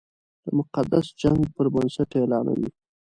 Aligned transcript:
د 0.43 0.45
مقدس 0.59 1.05
جنګ 1.21 1.39
پر 1.55 1.65
بنسټ 1.73 2.11
اعلانوي. 2.19 2.69